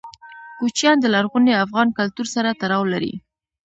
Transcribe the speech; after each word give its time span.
کوچیان 0.59 0.97
د 1.01 1.05
لرغوني 1.13 1.53
افغان 1.65 1.87
کلتور 1.97 2.27
سره 2.35 2.57
تړاو 2.61 2.83
لري. 2.93 3.13